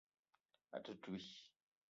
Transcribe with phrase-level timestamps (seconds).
[0.79, 1.31] A te touii.